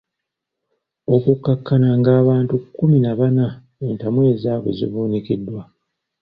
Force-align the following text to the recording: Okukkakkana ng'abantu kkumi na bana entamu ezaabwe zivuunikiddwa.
Okukkakkana 1.15 1.89
ng'abantu 1.99 2.53
kkumi 2.63 2.97
na 3.01 3.11
bana 3.19 3.45
entamu 3.87 4.19
ezaabwe 4.31 4.69
zivuunikiddwa. 4.77 5.61